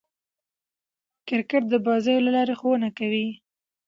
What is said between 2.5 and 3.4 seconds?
ښوونه کوي.